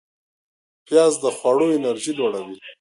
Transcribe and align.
پیاز 0.85 1.13
د 1.23 1.25
خواړو 1.37 1.65
انرژی 1.77 2.13
لوړوي 2.19 2.57